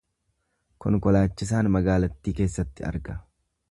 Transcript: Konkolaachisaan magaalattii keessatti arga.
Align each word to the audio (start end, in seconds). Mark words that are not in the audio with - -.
Konkolaachisaan 0.85 1.71
magaalattii 1.77 2.37
keessatti 2.43 2.91
arga. 2.93 3.25